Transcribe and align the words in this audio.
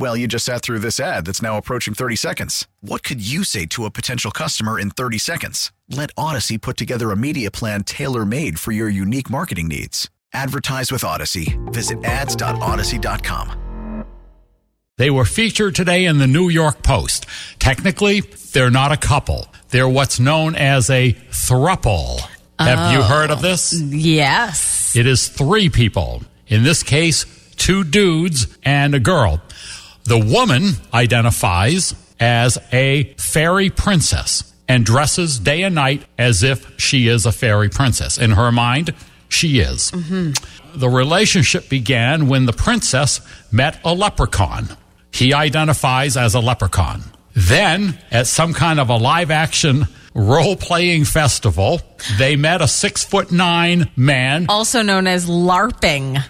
Well, 0.00 0.16
you 0.16 0.26
just 0.26 0.46
sat 0.46 0.62
through 0.62 0.78
this 0.78 0.98
ad 0.98 1.26
that's 1.26 1.42
now 1.42 1.58
approaching 1.58 1.92
30 1.92 2.16
seconds. 2.16 2.66
What 2.80 3.02
could 3.02 3.20
you 3.20 3.44
say 3.44 3.66
to 3.66 3.84
a 3.84 3.90
potential 3.90 4.30
customer 4.30 4.80
in 4.80 4.88
30 4.88 5.18
seconds? 5.18 5.72
Let 5.90 6.10
Odyssey 6.16 6.56
put 6.56 6.78
together 6.78 7.10
a 7.10 7.16
media 7.18 7.50
plan 7.50 7.84
tailor 7.84 8.24
made 8.24 8.58
for 8.58 8.72
your 8.72 8.88
unique 8.88 9.28
marketing 9.28 9.68
needs. 9.68 10.08
Advertise 10.32 10.90
with 10.90 11.04
Odyssey. 11.04 11.58
Visit 11.66 12.02
ads.odyssey.com. 12.02 14.06
They 14.96 15.10
were 15.10 15.26
featured 15.26 15.74
today 15.74 16.06
in 16.06 16.16
the 16.16 16.26
New 16.26 16.48
York 16.48 16.82
Post. 16.82 17.26
Technically, 17.58 18.22
they're 18.54 18.70
not 18.70 18.92
a 18.92 18.96
couple. 18.96 19.48
They're 19.68 19.86
what's 19.86 20.18
known 20.18 20.54
as 20.54 20.88
a 20.88 21.12
thruple. 21.30 22.20
Have 22.58 22.94
you 22.94 23.00
oh. 23.00 23.02
heard 23.02 23.30
of 23.30 23.42
this? 23.42 23.78
Yes. 23.78 24.96
It 24.96 25.06
is 25.06 25.28
three 25.28 25.68
people. 25.68 26.22
In 26.46 26.62
this 26.62 26.82
case, 26.82 27.26
two 27.56 27.84
dudes 27.84 28.46
and 28.62 28.94
a 28.94 29.00
girl. 29.00 29.42
The 30.10 30.18
woman 30.18 30.72
identifies 30.92 31.94
as 32.18 32.58
a 32.72 33.14
fairy 33.14 33.70
princess 33.70 34.52
and 34.66 34.84
dresses 34.84 35.38
day 35.38 35.62
and 35.62 35.76
night 35.76 36.04
as 36.18 36.42
if 36.42 36.80
she 36.80 37.06
is 37.06 37.26
a 37.26 37.30
fairy 37.30 37.68
princess. 37.68 38.18
In 38.18 38.32
her 38.32 38.50
mind, 38.50 38.92
she 39.28 39.60
is. 39.60 39.92
Mm-hmm. 39.92 40.32
The 40.80 40.88
relationship 40.88 41.68
began 41.68 42.26
when 42.26 42.46
the 42.46 42.52
princess 42.52 43.20
met 43.52 43.78
a 43.84 43.94
leprechaun. 43.94 44.76
He 45.12 45.32
identifies 45.32 46.16
as 46.16 46.34
a 46.34 46.40
leprechaun. 46.40 47.04
Then, 47.34 47.96
at 48.10 48.26
some 48.26 48.52
kind 48.52 48.80
of 48.80 48.88
a 48.88 48.96
live 48.96 49.30
action 49.30 49.86
role 50.12 50.56
playing 50.56 51.04
festival, 51.04 51.82
they 52.18 52.34
met 52.34 52.62
a 52.62 52.66
six 52.66 53.04
foot 53.04 53.30
nine 53.30 53.88
man. 53.94 54.46
Also 54.48 54.82
known 54.82 55.06
as 55.06 55.30
LARPing. 55.30 56.20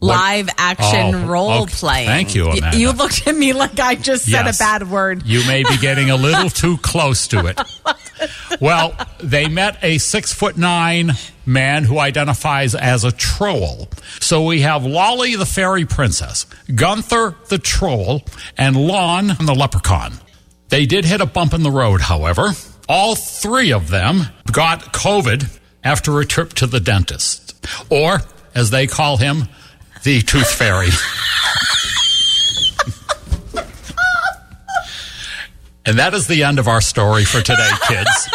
Live 0.00 0.48
action 0.56 1.14
Oh, 1.14 1.26
role 1.26 1.62
okay. 1.62 1.74
playing. 1.74 2.06
Thank 2.06 2.34
you, 2.34 2.48
Amanda. 2.48 2.78
You 2.78 2.92
looked 2.92 3.26
at 3.26 3.36
me 3.36 3.52
like 3.52 3.78
I 3.78 3.96
just 3.96 4.24
said 4.24 4.46
Yes. 4.46 4.56
a 4.58 4.62
bad 4.62 4.90
word. 4.90 5.26
You 5.26 5.46
may 5.46 5.62
be 5.62 5.76
getting 5.76 6.08
a 6.10 6.16
little 6.16 6.48
too 6.62 6.78
close 6.78 7.28
to 7.28 7.46
it. 7.46 7.60
Well, 8.60 8.94
they 9.22 9.48
met 9.48 9.78
a 9.82 9.98
six 9.98 10.32
foot 10.32 10.56
nine 10.56 11.12
man 11.46 11.84
who 11.84 11.98
identifies 11.98 12.74
as 12.74 13.04
a 13.04 13.12
troll. 13.12 13.88
So 14.20 14.44
we 14.44 14.60
have 14.62 14.84
Lolly 14.84 15.36
the 15.36 15.46
fairy 15.46 15.84
princess, 15.86 16.46
Gunther 16.74 17.34
the 17.48 17.58
troll, 17.58 18.22
and 18.56 18.76
Lon 18.76 19.28
the 19.28 19.54
leprechaun. 19.54 20.14
They 20.68 20.86
did 20.86 21.04
hit 21.04 21.20
a 21.20 21.26
bump 21.26 21.52
in 21.54 21.62
the 21.62 21.70
road, 21.70 22.00
however. 22.02 22.50
All 22.88 23.14
three 23.16 23.72
of 23.72 23.88
them 23.88 24.22
got 24.52 24.92
COVID 24.92 25.58
after 25.82 26.20
a 26.20 26.26
trip 26.26 26.52
to 26.54 26.66
the 26.66 26.80
dentist, 26.80 27.54
or 27.88 28.20
as 28.54 28.70
they 28.70 28.86
call 28.86 29.16
him, 29.16 29.48
the 30.04 30.22
tooth 30.22 30.50
fairy. 30.52 30.88
And 35.86 35.98
that 35.98 36.14
is 36.14 36.26
the 36.26 36.44
end 36.44 36.58
of 36.58 36.68
our 36.68 36.80
story 36.80 37.24
for 37.24 37.40
today, 37.40 37.68
kids. 37.88 38.30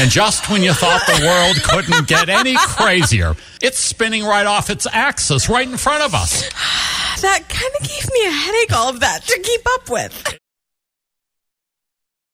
and 0.00 0.10
just 0.10 0.48
when 0.48 0.62
you 0.62 0.72
thought 0.72 1.02
the 1.06 1.22
world 1.26 1.62
couldn't 1.62 2.06
get 2.06 2.28
any 2.28 2.54
crazier, 2.56 3.34
it's 3.60 3.78
spinning 3.78 4.24
right 4.24 4.46
off 4.46 4.70
its 4.70 4.86
axis 4.92 5.48
right 5.48 5.68
in 5.68 5.76
front 5.76 6.02
of 6.02 6.14
us. 6.14 6.48
That 7.20 7.48
kind 7.48 7.72
of 7.78 7.86
gave 7.86 8.10
me 8.10 8.26
a 8.26 8.30
headache, 8.30 8.72
all 8.72 8.88
of 8.88 9.00
that 9.00 9.24
to 9.24 9.38
keep 9.40 9.66
up 9.74 9.90
with. 9.90 10.39